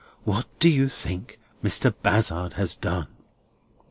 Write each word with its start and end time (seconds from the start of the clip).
What 0.23 0.47
do 0.57 0.67
you 0.67 0.89
think 0.89 1.39
Mr. 1.63 1.93
Bazzard 2.01 2.53
has 2.53 2.73
done?" 2.73 3.05